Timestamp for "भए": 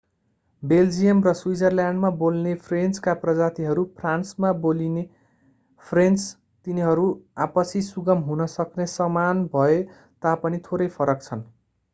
9.53-9.79